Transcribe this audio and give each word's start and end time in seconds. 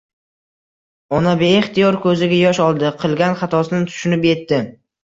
Ona 1.17 1.33
beihtiyor 1.43 1.99
ko`ziga 2.07 2.41
yosh 2.41 2.63
oldi, 2.69 2.91
qilgan 3.05 3.39
xatosini 3.45 3.87
tushunib 3.95 4.29
etdi 4.37 4.67